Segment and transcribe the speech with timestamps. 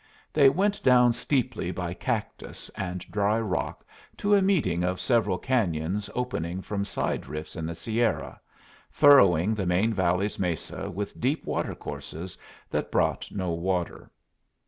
[0.33, 3.85] They went down steeply by cactus and dry rock
[4.17, 8.41] to a meeting of several cañons opening from side rifts in the Sierra,
[8.89, 12.35] furrowing the main valley's mesa with deep watercourses
[12.71, 14.09] that brought no water.